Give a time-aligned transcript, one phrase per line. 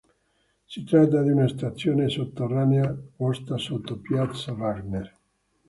[0.65, 5.15] Si tratta di una stazione sotterranea, posta sotto piazza Wagner.